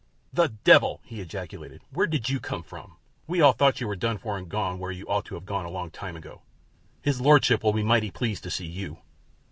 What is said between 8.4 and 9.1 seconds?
to see you."